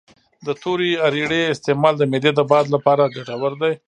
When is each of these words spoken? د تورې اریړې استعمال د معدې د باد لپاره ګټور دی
د 0.45 0.47
تورې 0.61 0.91
اریړې 1.05 1.41
استعمال 1.53 1.93
د 1.97 2.03
معدې 2.11 2.31
د 2.35 2.41
باد 2.51 2.65
لپاره 2.75 3.11
ګټور 3.15 3.53
دی 3.61 3.73